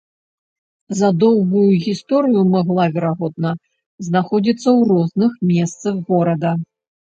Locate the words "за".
0.99-1.09